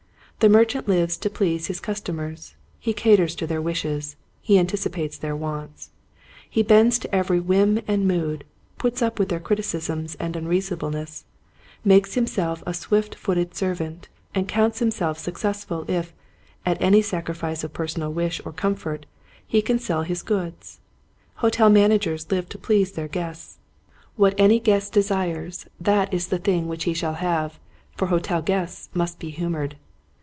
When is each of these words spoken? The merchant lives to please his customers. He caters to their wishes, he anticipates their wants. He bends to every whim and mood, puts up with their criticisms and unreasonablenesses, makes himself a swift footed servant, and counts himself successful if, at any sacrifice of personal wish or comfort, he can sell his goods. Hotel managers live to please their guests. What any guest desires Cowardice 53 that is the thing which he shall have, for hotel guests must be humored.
The 0.41 0.49
merchant 0.49 0.87
lives 0.87 1.17
to 1.17 1.29
please 1.29 1.67
his 1.67 1.79
customers. 1.79 2.55
He 2.79 2.93
caters 2.93 3.35
to 3.35 3.45
their 3.45 3.61
wishes, 3.61 4.15
he 4.41 4.57
anticipates 4.57 5.15
their 5.19 5.35
wants. 5.35 5.91
He 6.49 6.63
bends 6.63 6.97
to 6.97 7.15
every 7.15 7.39
whim 7.39 7.79
and 7.87 8.07
mood, 8.07 8.43
puts 8.79 9.03
up 9.03 9.19
with 9.19 9.29
their 9.29 9.39
criticisms 9.39 10.15
and 10.19 10.33
unreasonablenesses, 10.33 11.25
makes 11.85 12.15
himself 12.15 12.63
a 12.65 12.73
swift 12.73 13.13
footed 13.13 13.53
servant, 13.53 14.09
and 14.33 14.47
counts 14.47 14.79
himself 14.79 15.19
successful 15.19 15.85
if, 15.87 16.11
at 16.65 16.81
any 16.81 17.03
sacrifice 17.03 17.63
of 17.63 17.71
personal 17.73 18.11
wish 18.11 18.41
or 18.43 18.51
comfort, 18.51 19.05
he 19.45 19.61
can 19.61 19.77
sell 19.77 20.01
his 20.01 20.23
goods. 20.23 20.79
Hotel 21.35 21.69
managers 21.69 22.31
live 22.31 22.49
to 22.49 22.57
please 22.57 22.93
their 22.93 23.07
guests. 23.07 23.59
What 24.15 24.33
any 24.39 24.59
guest 24.59 24.91
desires 24.91 25.65
Cowardice 25.83 25.83
53 25.83 25.83
that 25.85 26.13
is 26.15 26.27
the 26.29 26.39
thing 26.39 26.67
which 26.67 26.85
he 26.85 26.95
shall 26.95 27.13
have, 27.21 27.59
for 27.95 28.07
hotel 28.07 28.41
guests 28.41 28.89
must 28.95 29.19
be 29.19 29.29
humored. 29.29 29.75